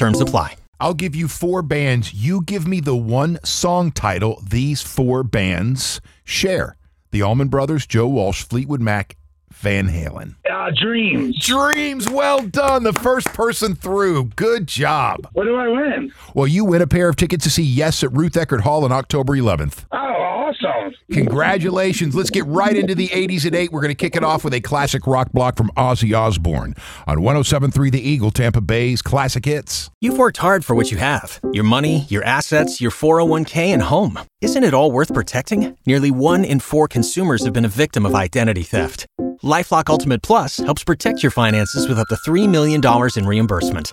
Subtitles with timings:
[0.00, 0.56] Terms apply.
[0.80, 2.14] I'll give you four bands.
[2.14, 6.78] You give me the one song title these four bands share.
[7.10, 9.18] The Allman Brothers, Joe Walsh, Fleetwood Mac,
[9.52, 10.36] Van Halen.
[10.50, 11.44] Uh, dreams.
[11.44, 12.82] Dreams, well done.
[12.82, 14.30] The first person through.
[14.36, 15.28] Good job.
[15.34, 16.14] What do I win?
[16.32, 18.92] Well, you win a pair of tickets to see Yes at Ruth Eckerd Hall on
[18.92, 19.84] October 11th.
[19.92, 20.09] Oh,
[20.64, 20.94] awesome.
[21.12, 22.14] Congratulations.
[22.14, 23.72] Let's get right into the 80s at 8.
[23.72, 26.74] We're going to kick it off with a classic rock block from Ozzy Osbourne
[27.06, 29.90] on 1073 The Eagle, Tampa Bay's classic hits.
[30.00, 34.18] You've worked hard for what you have your money, your assets, your 401k, and home.
[34.40, 35.76] Isn't it all worth protecting?
[35.86, 39.06] Nearly one in four consumers have been a victim of identity theft.
[39.42, 42.80] Lifelock Ultimate Plus helps protect your finances with up to $3 million
[43.16, 43.92] in reimbursement.